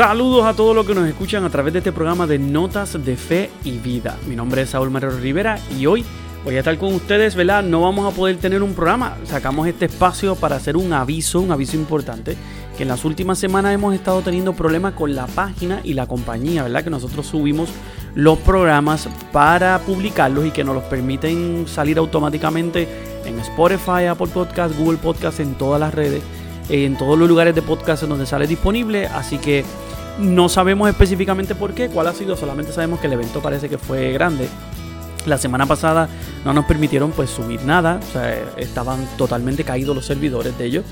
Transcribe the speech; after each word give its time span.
Saludos 0.00 0.46
a 0.46 0.54
todos 0.54 0.74
los 0.74 0.86
que 0.86 0.94
nos 0.94 1.06
escuchan 1.06 1.44
a 1.44 1.50
través 1.50 1.74
de 1.74 1.80
este 1.80 1.92
programa 1.92 2.26
de 2.26 2.38
Notas 2.38 3.04
de 3.04 3.18
Fe 3.18 3.50
y 3.64 3.72
Vida. 3.72 4.16
Mi 4.26 4.34
nombre 4.34 4.62
es 4.62 4.70
Saúl 4.70 4.90
Marrero 4.90 5.18
Rivera 5.18 5.58
y 5.78 5.84
hoy 5.84 6.06
voy 6.42 6.56
a 6.56 6.60
estar 6.60 6.78
con 6.78 6.94
ustedes, 6.94 7.34
¿verdad? 7.34 7.62
No 7.62 7.82
vamos 7.82 8.10
a 8.10 8.16
poder 8.16 8.38
tener 8.38 8.62
un 8.62 8.72
programa. 8.72 9.18
Sacamos 9.24 9.68
este 9.68 9.84
espacio 9.84 10.36
para 10.36 10.56
hacer 10.56 10.78
un 10.78 10.94
aviso, 10.94 11.42
un 11.42 11.52
aviso 11.52 11.76
importante, 11.76 12.34
que 12.78 12.84
en 12.84 12.88
las 12.88 13.04
últimas 13.04 13.38
semanas 13.38 13.74
hemos 13.74 13.94
estado 13.94 14.22
teniendo 14.22 14.54
problemas 14.54 14.94
con 14.94 15.14
la 15.14 15.26
página 15.26 15.82
y 15.84 15.92
la 15.92 16.06
compañía, 16.06 16.62
¿verdad? 16.62 16.82
Que 16.82 16.88
nosotros 16.88 17.26
subimos 17.26 17.68
los 18.14 18.38
programas 18.38 19.06
para 19.32 19.80
publicarlos 19.80 20.46
y 20.46 20.50
que 20.50 20.64
nos 20.64 20.76
los 20.76 20.84
permiten 20.84 21.66
salir 21.68 21.98
automáticamente 21.98 22.88
en 23.26 23.38
Spotify, 23.40 24.06
Apple 24.08 24.28
Podcast, 24.28 24.74
Google 24.78 24.96
Podcast, 24.96 25.40
en 25.40 25.56
todas 25.56 25.78
las 25.78 25.92
redes, 25.92 26.22
en 26.70 26.96
todos 26.96 27.18
los 27.18 27.28
lugares 27.28 27.54
de 27.54 27.60
podcast 27.60 28.04
en 28.04 28.08
donde 28.08 28.24
sale 28.24 28.46
disponible. 28.46 29.06
Así 29.06 29.36
que 29.36 29.62
no 30.20 30.48
sabemos 30.48 30.88
específicamente 30.88 31.54
por 31.54 31.74
qué, 31.74 31.88
cuál 31.88 32.06
ha 32.06 32.12
sido, 32.12 32.36
solamente 32.36 32.72
sabemos 32.72 33.00
que 33.00 33.06
el 33.06 33.14
evento 33.14 33.40
parece 33.40 33.68
que 33.68 33.78
fue 33.78 34.12
grande. 34.12 34.48
La 35.26 35.36
semana 35.36 35.66
pasada 35.66 36.08
no 36.44 36.52
nos 36.52 36.64
permitieron 36.64 37.10
pues 37.10 37.30
subir 37.30 37.62
nada, 37.64 38.00
o 38.08 38.12
sea, 38.12 38.34
estaban 38.56 39.06
totalmente 39.18 39.64
caídos 39.64 39.94
los 39.94 40.06
servidores 40.06 40.56
de 40.56 40.64
ellos. 40.64 40.84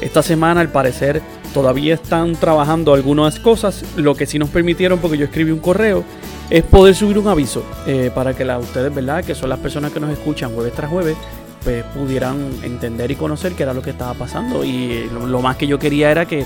Esta 0.00 0.22
semana 0.22 0.60
al 0.60 0.70
parecer 0.70 1.22
todavía 1.52 1.94
están 1.94 2.34
trabajando 2.34 2.94
algunas 2.94 3.38
cosas, 3.38 3.84
lo 3.96 4.14
que 4.14 4.26
sí 4.26 4.38
nos 4.38 4.48
permitieron 4.48 4.98
porque 4.98 5.18
yo 5.18 5.24
escribí 5.24 5.50
un 5.50 5.60
correo 5.60 6.04
es 6.50 6.62
poder 6.62 6.94
subir 6.94 7.18
un 7.18 7.28
aviso 7.28 7.64
eh, 7.86 8.10
para 8.14 8.34
que 8.34 8.44
la, 8.44 8.58
ustedes, 8.58 8.94
¿verdad? 8.94 9.24
Que 9.24 9.34
son 9.34 9.48
las 9.48 9.58
personas 9.58 9.92
que 9.92 10.00
nos 10.00 10.10
escuchan 10.10 10.52
jueves 10.52 10.74
tras 10.74 10.90
jueves, 10.90 11.16
pues 11.62 11.84
pudieran 11.94 12.50
entender 12.62 13.10
y 13.10 13.16
conocer 13.16 13.54
qué 13.54 13.62
era 13.62 13.72
lo 13.72 13.82
que 13.82 13.90
estaba 13.90 14.14
pasando. 14.14 14.64
Y 14.64 15.08
lo, 15.10 15.40
más 15.40 15.56
que 15.56 15.66
yo 15.66 15.78
quería 15.78 16.10
era 16.10 16.26
que 16.26 16.44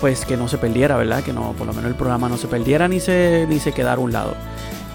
pues 0.00 0.24
que 0.24 0.36
no 0.36 0.48
se 0.48 0.58
perdiera, 0.58 0.96
¿verdad? 0.96 1.22
Que 1.22 1.32
no, 1.32 1.52
por 1.52 1.66
lo 1.66 1.72
menos 1.72 1.90
el 1.90 1.96
programa 1.96 2.28
no 2.28 2.36
se 2.36 2.48
perdiera 2.48 2.88
ni 2.88 3.00
se, 3.00 3.46
ni 3.48 3.58
se 3.58 3.72
quedara 3.72 3.96
a 3.96 4.04
un 4.04 4.12
lado. 4.12 4.34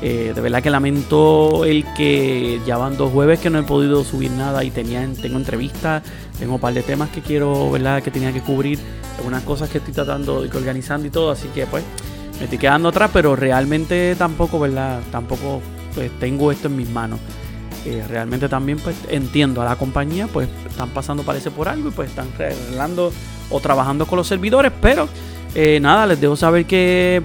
Eh, 0.04 0.32
de 0.34 0.42
verdad 0.42 0.64
que 0.64 0.72
lamento 0.72 1.64
el 1.64 1.86
que 1.96 2.60
ya 2.66 2.76
van 2.78 2.98
dos 2.98 3.12
jueves 3.12 3.40
que 3.40 3.52
no 3.52 3.60
he 3.60 3.64
podido 3.64 4.04
subir 4.04 4.32
nada 4.32 4.64
y 4.64 4.72
tenía, 4.72 5.08
tengo 5.22 5.38
entrevistas, 5.38 6.02
tengo 6.40 6.56
un 6.56 6.60
par 6.60 6.74
de 6.74 6.82
temas 6.82 7.10
que 7.10 7.22
quiero, 7.22 7.70
¿verdad? 7.70 8.02
Que 8.02 8.10
tenía 8.10 8.34
que 8.34 8.42
cubrir, 8.42 8.80
algunas 9.18 9.44
cosas 9.44 9.70
que 9.70 9.78
estoy 9.78 9.94
tratando 9.94 10.44
y 10.44 10.48
organizando 10.48 11.06
y 11.06 11.12
todo, 11.12 11.30
así 11.30 11.48
que 11.50 11.68
pues 11.68 11.84
me 12.40 12.46
estoy 12.46 12.58
quedando 12.58 12.90
atrás, 12.90 13.12
pero 13.14 13.36
realmente 13.36 14.16
tampoco, 14.16 14.60
¿verdad? 14.60 15.02
Tampoco 15.12 15.62
pues, 15.94 16.10
tengo 16.20 16.52
esto 16.52 16.68
en 16.68 16.78
mis 16.78 16.90
manos. 16.90 17.20
Eh, 17.86 18.04
realmente 18.08 18.50
también 18.50 18.80
pues 18.80 18.96
entiendo 19.10 19.62
a 19.62 19.66
la 19.66 19.76
compañía, 19.76 20.28
pues 20.28 20.50
están 20.68 20.90
pasando 20.90 21.22
parece 21.24 21.52
por 21.52 21.68
algo 21.68 21.90
y 21.90 21.92
pues 21.92 22.10
están 22.10 22.28
arreglando 22.36 23.12
o 23.52 23.60
trabajando 23.60 24.06
con 24.06 24.18
los 24.18 24.28
servidores, 24.28 24.72
pero 24.82 25.08
eh, 25.54 25.80
nada, 25.80 26.08
les 26.08 26.22
dejo 26.22 26.36
saber 26.36 26.66
que 26.66 27.22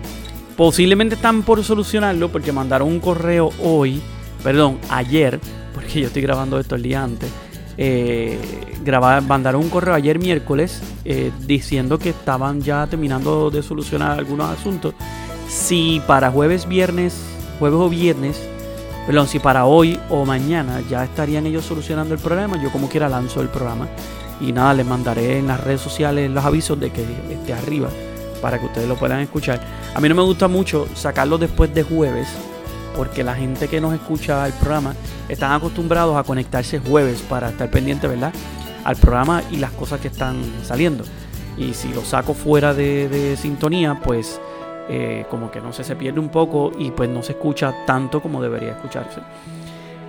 posiblemente 0.57 1.15
están 1.15 1.43
por 1.43 1.63
solucionarlo 1.63 2.31
porque 2.31 2.53
mandaron 2.53 2.89
un 2.89 3.01
correo 3.01 3.51
hoy, 3.63 4.01
perdón, 4.43 4.79
ayer, 4.89 5.41
porque 5.75 6.01
yo 6.01 6.07
estoy 6.09 6.23
grabando 6.23 6.59
esto 6.59 6.75
el 6.75 6.83
día 6.83 7.03
antes. 7.03 7.31
Eh, 7.79 8.39
mandaron 9.29 9.63
un 9.63 9.69
correo 9.69 9.95
ayer 9.95 10.19
miércoles 10.19 10.81
eh, 11.05 11.31
diciendo 11.47 11.99
que 11.99 12.09
estaban 12.11 12.63
ya 12.63 12.87
terminando 12.87 13.51
de 13.51 13.63
solucionar 13.63 14.19
algunos 14.19 14.51
asuntos. 14.51 14.95
Si 15.49 16.01
para 16.07 16.31
jueves, 16.31 16.67
viernes, 16.67 17.15
jueves 17.59 17.79
o 17.79 17.89
viernes, 17.89 18.41
perdón, 19.07 19.29
si 19.29 19.39
para 19.39 19.67
hoy 19.67 20.01
o 20.09 20.25
mañana 20.25 20.83
ya 20.89 21.05
estarían 21.05 21.47
ellos 21.47 21.65
solucionando 21.65 22.15
el 22.15 22.21
problema, 22.21 22.61
yo 22.61 22.73
como 22.73 22.89
quiera 22.89 23.09
lanzo 23.09 23.43
el 23.43 23.49
programa. 23.49 23.89
Y 24.41 24.53
nada, 24.53 24.75
les 24.75 24.87
mandaré 24.87 25.39
en 25.39 25.47
las 25.47 25.63
redes 25.63 25.81
sociales 25.81 26.31
los 26.31 26.45
avisos 26.45 26.79
de 26.79 26.91
que 26.91 27.03
esté 27.31 27.55
arriba 27.55 27.89
para 28.41 28.59
que 28.59 28.67
ustedes 28.67 28.89
lo 28.89 28.97
puedan 28.97 29.21
escuchar. 29.21 29.61
A 29.95 30.01
mí 30.01 30.09
no 30.09 30.15
me 30.15 30.23
gusta 30.23 30.49
mucho 30.49 30.87
sacarlo 30.95 31.39
después 31.39 31.75
de 31.75 31.83
jueves, 31.83 32.29
porque 32.97 33.25
la 33.25 33.35
gente 33.35 33.69
que 33.69 33.81
nos 33.81 33.95
escucha 33.95 34.47
el 34.47 34.53
programa 34.53 34.95
están 35.29 35.53
acostumbrados 35.53 36.17
a 36.17 36.23
conectarse 36.23 36.79
jueves 36.79 37.23
para 37.23 37.49
estar 37.49 37.71
pendiente, 37.71 38.07
¿verdad? 38.07 38.33
Al 38.85 38.97
programa 38.97 39.43
y 39.51 39.57
las 39.57 39.73
cosas 39.73 40.01
que 40.01 40.09
están 40.09 40.37
saliendo. 40.63 41.05
Y 41.57 41.75
si 41.75 41.89
lo 41.89 42.05
saco 42.05 42.35
fuera 42.35 42.75
de, 42.75 43.37
sintonía, 43.41 43.99
pues 44.03 44.41
eh, 44.89 45.25
como 45.31 45.51
que 45.51 45.61
no 45.61 45.73
sé, 45.73 45.83
se 45.85 45.97
pierde 45.97 46.21
un 46.21 46.29
poco 46.29 46.71
y 46.79 46.91
pues 46.91 47.09
no 47.09 47.23
se 47.23 47.33
escucha 47.33 47.75
tanto 47.87 48.21
como 48.21 48.43
debería 48.43 48.73
escucharse. 48.73 49.21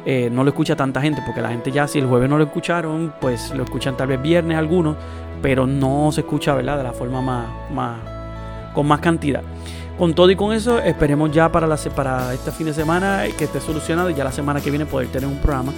Eh, 0.10 0.30
no 0.32 0.46
lo 0.46 0.52
escucha 0.52 0.74
tanta 0.74 1.02
gente, 1.02 1.22
porque 1.26 1.42
la 1.42 1.50
gente 1.50 1.70
ya 1.70 1.86
si 1.86 2.00
el 2.00 2.08
jueves 2.08 2.30
no 2.30 2.38
lo 2.38 2.46
escucharon, 2.46 3.14
pues 3.20 3.54
lo 3.54 3.66
escuchan 3.66 3.98
tal 3.98 4.08
vez 4.08 4.22
viernes 4.22 4.58
algunos, 4.58 4.96
pero 5.42 5.68
no 5.68 6.14
se 6.14 6.22
escucha, 6.22 6.56
¿verdad? 6.56 6.78
De 6.78 6.84
la 6.84 6.94
forma 6.94 7.22
más, 7.22 7.46
más 7.74 7.98
con 8.74 8.88
más 8.88 9.02
cantidad. 9.02 9.42
Con 9.98 10.14
todo 10.14 10.32
y 10.32 10.38
con 10.38 10.54
eso, 10.54 10.80
esperemos 10.80 11.30
ya 11.34 11.52
para, 11.52 11.68
la, 11.68 11.76
para 11.94 12.34
este 12.34 12.54
fin 12.54 12.68
de 12.68 12.74
semana 12.74 13.24
que 13.38 13.44
esté 13.44 13.60
solucionado 13.60 14.10
y 14.10 14.14
ya 14.14 14.24
la 14.24 14.32
semana 14.32 14.62
que 14.62 14.70
viene 14.70 14.86
poder 14.86 15.10
tener 15.10 15.28
un 15.28 15.40
programa. 15.40 15.74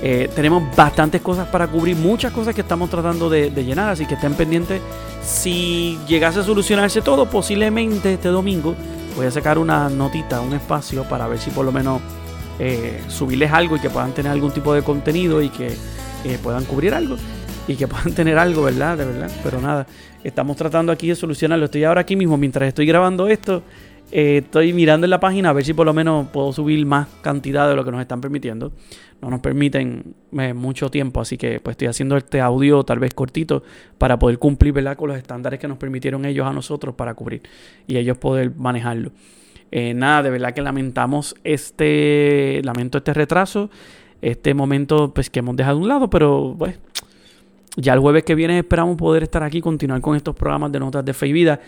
Eh, 0.00 0.30
tenemos 0.32 0.62
bastantes 0.76 1.20
cosas 1.20 1.48
para 1.48 1.66
cubrir, 1.66 1.96
muchas 1.96 2.30
cosas 2.30 2.54
que 2.54 2.60
estamos 2.60 2.88
tratando 2.88 3.28
de, 3.28 3.50
llenar, 3.50 3.88
así 3.88 4.06
que 4.06 4.14
estén 4.14 4.34
pendientes. 4.34 4.80
Si 5.24 5.98
llegase 6.06 6.38
a 6.38 6.44
solucionarse 6.44 7.02
todo, 7.02 7.26
posiblemente 7.26 8.12
este 8.12 8.28
domingo 8.28 8.76
voy 9.16 9.26
a 9.26 9.30
sacar 9.32 9.58
una 9.58 9.88
notita, 9.88 10.40
un 10.40 10.52
espacio 10.52 11.02
para 11.02 11.26
ver 11.26 11.40
si 11.40 11.50
por 11.50 11.64
lo 11.64 11.72
menos 11.72 12.00
eh, 12.64 13.00
subirles 13.08 13.50
algo 13.50 13.74
y 13.74 13.80
que 13.80 13.90
puedan 13.90 14.14
tener 14.14 14.30
algún 14.30 14.52
tipo 14.52 14.72
de 14.72 14.82
contenido 14.82 15.42
y 15.42 15.48
que 15.48 15.66
eh, 16.24 16.38
puedan 16.40 16.64
cubrir 16.64 16.94
algo 16.94 17.16
y 17.66 17.74
que 17.74 17.88
puedan 17.88 18.14
tener 18.14 18.38
algo, 18.38 18.62
¿verdad? 18.62 18.96
De 18.96 19.04
verdad. 19.04 19.28
Pero 19.42 19.60
nada, 19.60 19.84
estamos 20.22 20.56
tratando 20.56 20.92
aquí 20.92 21.08
de 21.08 21.16
solucionarlo. 21.16 21.64
Estoy 21.64 21.82
ahora 21.82 22.02
aquí 22.02 22.14
mismo, 22.14 22.36
mientras 22.36 22.68
estoy 22.68 22.86
grabando 22.86 23.26
esto, 23.26 23.64
eh, 24.12 24.42
estoy 24.44 24.72
mirando 24.72 25.06
en 25.06 25.10
la 25.10 25.18
página 25.18 25.48
a 25.48 25.52
ver 25.52 25.64
si 25.64 25.74
por 25.74 25.86
lo 25.86 25.92
menos 25.92 26.28
puedo 26.28 26.52
subir 26.52 26.86
más 26.86 27.08
cantidad 27.20 27.68
de 27.68 27.74
lo 27.74 27.84
que 27.84 27.90
nos 27.90 28.00
están 28.00 28.20
permitiendo. 28.20 28.70
No 29.20 29.28
nos 29.28 29.40
permiten 29.40 30.14
mucho 30.54 30.88
tiempo, 30.88 31.20
así 31.20 31.36
que 31.36 31.58
pues 31.58 31.74
estoy 31.74 31.88
haciendo 31.88 32.16
este 32.16 32.40
audio 32.40 32.84
tal 32.84 33.00
vez 33.00 33.12
cortito 33.12 33.64
para 33.98 34.20
poder 34.20 34.38
cumplir 34.38 34.72
¿verdad? 34.72 34.96
con 34.96 35.08
los 35.08 35.18
estándares 35.18 35.58
que 35.58 35.66
nos 35.66 35.78
permitieron 35.78 36.24
ellos 36.26 36.46
a 36.46 36.52
nosotros 36.52 36.94
para 36.94 37.14
cubrir 37.14 37.42
y 37.88 37.96
ellos 37.96 38.18
poder 38.18 38.54
manejarlo. 38.54 39.10
Eh, 39.74 39.94
nada, 39.94 40.22
de 40.22 40.30
verdad 40.30 40.52
que 40.52 40.60
lamentamos 40.60 41.34
este, 41.44 42.60
lamento 42.62 42.98
este 42.98 43.14
retraso, 43.14 43.70
este 44.20 44.52
momento 44.52 45.12
pues 45.14 45.30
que 45.30 45.38
hemos 45.38 45.56
dejado 45.56 45.78
a 45.78 45.80
un 45.80 45.88
lado, 45.88 46.10
pero 46.10 46.54
pues 46.58 46.78
ya 47.76 47.94
el 47.94 48.00
jueves 48.00 48.22
que 48.22 48.34
viene 48.34 48.58
esperamos 48.58 48.98
poder 48.98 49.22
estar 49.22 49.42
aquí, 49.42 49.62
continuar 49.62 50.02
con 50.02 50.14
estos 50.14 50.36
programas 50.36 50.72
de 50.72 50.78
notas 50.78 51.02
de 51.02 51.14
fe 51.14 51.28
y 51.28 51.32
vida. 51.32 51.58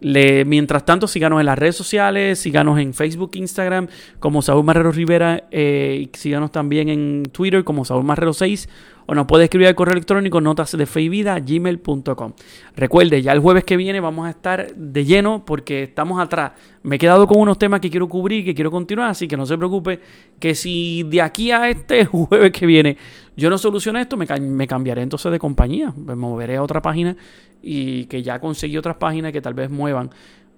mientras 0.00 0.86
tanto, 0.86 1.06
síganos 1.06 1.40
en 1.40 1.46
las 1.46 1.58
redes 1.58 1.76
sociales, 1.76 2.38
síganos 2.38 2.78
en 2.78 2.94
Facebook, 2.94 3.32
Instagram 3.34 3.86
como 4.18 4.40
Saúl 4.40 4.64
Marrero 4.64 4.90
Rivera 4.90 5.44
eh, 5.50 6.08
y 6.10 6.16
síganos 6.16 6.52
también 6.52 6.88
en 6.88 7.24
Twitter 7.32 7.64
como 7.64 7.84
Saúl 7.84 8.04
Marrero 8.04 8.32
6 8.32 8.66
o 9.06 9.14
nos 9.14 9.26
puede 9.26 9.44
escribir 9.44 9.68
al 9.68 9.74
correo 9.74 9.92
electrónico 9.92 10.40
notas 10.40 10.72
de 10.72 10.84
gmail.com. 10.84 12.32
Recuerde, 12.76 13.22
ya 13.22 13.32
el 13.32 13.40
jueves 13.40 13.64
que 13.64 13.76
viene 13.76 14.00
vamos 14.00 14.26
a 14.26 14.30
estar 14.30 14.74
de 14.74 15.04
lleno 15.04 15.44
porque 15.44 15.84
estamos 15.84 16.20
atrás. 16.20 16.52
Me 16.82 16.96
he 16.96 16.98
quedado 16.98 17.26
con 17.26 17.38
unos 17.38 17.58
temas 17.58 17.80
que 17.80 17.90
quiero 17.90 18.08
cubrir, 18.08 18.44
que 18.44 18.54
quiero 18.54 18.70
continuar, 18.70 19.10
así 19.10 19.28
que 19.28 19.36
no 19.36 19.46
se 19.46 19.56
preocupe 19.56 20.00
que 20.38 20.54
si 20.54 21.02
de 21.04 21.22
aquí 21.22 21.50
a 21.50 21.68
este 21.68 22.04
jueves 22.06 22.52
que 22.52 22.66
viene 22.66 22.96
yo 23.36 23.48
no 23.48 23.56
soluciono 23.56 23.98
esto, 23.98 24.16
me, 24.16 24.26
me 24.40 24.66
cambiaré 24.66 25.02
entonces 25.02 25.32
de 25.32 25.38
compañía, 25.38 25.92
me 25.96 26.14
moveré 26.14 26.56
a 26.56 26.62
otra 26.62 26.82
página 26.82 27.16
y 27.62 28.04
que 28.06 28.22
ya 28.22 28.38
conseguí 28.40 28.76
otras 28.76 28.96
páginas 28.96 29.32
que 29.32 29.40
tal 29.40 29.54
vez 29.54 29.70
muevan 29.70 30.10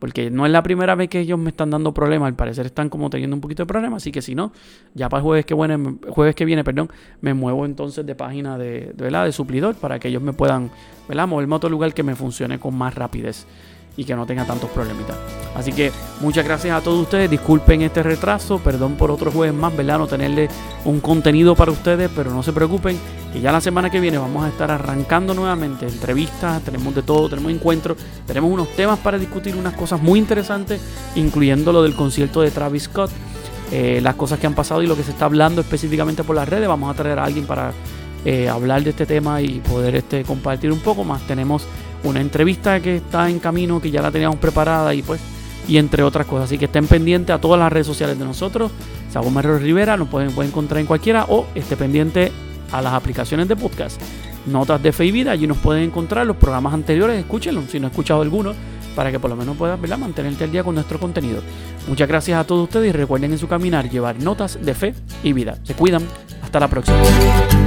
porque 0.04 0.30
no 0.30 0.44
es 0.44 0.52
la 0.52 0.62
primera 0.62 0.94
vez 0.94 1.08
que 1.08 1.20
ellos 1.20 1.38
me 1.38 1.48
están 1.48 1.70
dando 1.70 1.94
problemas, 1.94 2.26
al 2.26 2.34
parecer 2.34 2.66
están 2.66 2.90
como 2.90 3.08
teniendo 3.08 3.34
un 3.34 3.40
poquito 3.40 3.62
de 3.62 3.66
problemas, 3.66 4.02
así 4.02 4.12
que 4.12 4.20
si 4.20 4.34
no, 4.34 4.52
ya 4.92 5.08
para 5.08 5.20
el 5.20 5.24
jueves 5.24 5.46
que 5.46 5.54
viene, 5.54 5.96
jueves 6.10 6.34
que 6.34 6.44
viene, 6.44 6.62
perdón, 6.62 6.90
me 7.22 7.32
muevo 7.32 7.64
entonces 7.64 8.04
de 8.04 8.14
página 8.14 8.58
de, 8.58 8.92
de, 8.94 9.10
de 9.10 9.32
suplidor 9.32 9.76
para 9.76 9.98
que 9.98 10.08
ellos 10.08 10.20
me 10.20 10.34
puedan, 10.34 10.70
¿verdad? 11.08 11.26
moverme 11.26 11.54
a 11.54 11.56
otro 11.56 11.70
lugar 11.70 11.94
que 11.94 12.02
me 12.02 12.14
funcione 12.14 12.58
con 12.58 12.76
más 12.76 12.94
rapidez 12.94 13.46
y 13.96 14.04
que 14.04 14.14
no 14.14 14.26
tenga 14.26 14.44
tantos 14.44 14.70
problemitas. 14.70 15.16
Así 15.54 15.72
que 15.72 15.92
muchas 16.20 16.44
gracias 16.44 16.76
a 16.76 16.82
todos 16.82 17.02
ustedes. 17.02 17.30
Disculpen 17.30 17.82
este 17.82 18.02
retraso, 18.02 18.58
perdón 18.58 18.96
por 18.96 19.10
otro 19.10 19.30
jueves 19.30 19.54
más, 19.54 19.76
¿verdad? 19.76 19.98
No 19.98 20.06
tenerle 20.06 20.48
un 20.84 21.00
contenido 21.00 21.54
para 21.54 21.70
ustedes, 21.70 22.10
pero 22.14 22.30
no 22.30 22.42
se 22.42 22.52
preocupen, 22.52 22.98
que 23.32 23.40
ya 23.40 23.52
la 23.52 23.60
semana 23.60 23.90
que 23.90 24.00
viene 24.00 24.18
vamos 24.18 24.44
a 24.44 24.48
estar 24.48 24.70
arrancando 24.70 25.34
nuevamente 25.34 25.86
entrevistas, 25.86 26.62
tenemos 26.62 26.94
de 26.94 27.02
todo, 27.02 27.28
tenemos 27.28 27.52
encuentros, 27.52 27.96
tenemos 28.26 28.50
unos 28.50 28.68
temas 28.70 28.98
para 28.98 29.18
discutir, 29.18 29.56
unas 29.56 29.74
cosas 29.74 30.02
muy 30.02 30.18
interesantes, 30.18 30.80
incluyendo 31.14 31.72
lo 31.72 31.82
del 31.82 31.94
concierto 31.94 32.40
de 32.40 32.50
Travis 32.50 32.84
Scott, 32.84 33.10
eh, 33.72 34.00
las 34.02 34.14
cosas 34.14 34.38
que 34.38 34.46
han 34.46 34.54
pasado 34.54 34.82
y 34.82 34.86
lo 34.86 34.96
que 34.96 35.02
se 35.02 35.10
está 35.12 35.24
hablando 35.24 35.60
específicamente 35.60 36.22
por 36.22 36.36
las 36.36 36.48
redes. 36.48 36.68
Vamos 36.68 36.92
a 36.92 36.96
traer 36.96 37.18
a 37.18 37.24
alguien 37.24 37.46
para 37.46 37.72
eh, 38.24 38.48
hablar 38.48 38.82
de 38.82 38.90
este 38.90 39.06
tema 39.06 39.40
y 39.40 39.60
poder 39.60 39.96
este, 39.96 40.22
compartir 40.22 40.70
un 40.70 40.80
poco 40.80 41.04
más. 41.04 41.26
Tenemos 41.26 41.66
una 42.04 42.20
entrevista 42.20 42.80
que 42.80 42.96
está 42.96 43.28
en 43.28 43.38
camino, 43.38 43.80
que 43.80 43.90
ya 43.90 44.02
la 44.02 44.10
teníamos 44.10 44.38
preparada 44.38 44.94
y 44.94 45.02
pues, 45.02 45.20
y 45.66 45.78
entre 45.78 46.02
otras 46.02 46.26
cosas. 46.26 46.46
Así 46.46 46.58
que 46.58 46.66
estén 46.66 46.86
pendientes 46.86 47.34
a 47.34 47.40
todas 47.40 47.58
las 47.58 47.72
redes 47.72 47.86
sociales 47.86 48.18
de 48.18 48.24
nosotros. 48.24 48.70
Sabo 49.10 49.30
Marrero 49.30 49.58
Rivera, 49.58 49.96
nos 49.96 50.08
pueden, 50.08 50.32
pueden 50.32 50.50
encontrar 50.50 50.80
en 50.80 50.86
cualquiera 50.86 51.26
o 51.28 51.46
esté 51.54 51.76
pendiente 51.76 52.32
a 52.72 52.82
las 52.82 52.92
aplicaciones 52.92 53.48
de 53.48 53.56
podcast. 53.56 54.00
Notas 54.46 54.82
de 54.82 54.92
Fe 54.92 55.06
y 55.06 55.10
Vida, 55.10 55.30
allí 55.30 55.46
nos 55.46 55.58
pueden 55.58 55.84
encontrar 55.84 56.26
los 56.26 56.36
programas 56.36 56.74
anteriores, 56.74 57.18
escúchenlos 57.18 57.64
si 57.70 57.80
no 57.80 57.86
he 57.86 57.90
escuchado 57.90 58.20
alguno. 58.20 58.52
para 58.94 59.10
que 59.10 59.18
por 59.18 59.28
lo 59.28 59.34
menos 59.34 59.56
puedas 59.56 59.80
¿verdad? 59.80 59.98
mantenerte 59.98 60.44
al 60.44 60.52
día 60.52 60.62
con 60.62 60.76
nuestro 60.76 61.00
contenido. 61.00 61.42
Muchas 61.88 62.06
gracias 62.06 62.38
a 62.38 62.44
todos 62.44 62.64
ustedes 62.64 62.90
y 62.90 62.92
recuerden 62.92 63.32
en 63.32 63.38
su 63.38 63.48
caminar 63.48 63.90
llevar 63.90 64.20
notas 64.20 64.58
de 64.64 64.72
fe 64.72 64.94
y 65.24 65.32
vida. 65.32 65.58
Se 65.64 65.74
cuidan. 65.74 66.06
Hasta 66.42 66.60
la 66.60 66.68
próxima. 66.68 67.63